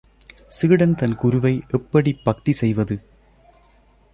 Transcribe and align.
சீடன் 0.49 0.95
தன் 0.95 1.15
குருவை, 1.15 1.61
எப்படிப் 1.71 2.21
பக்தி 2.23 2.53
செய்வது? 2.53 2.97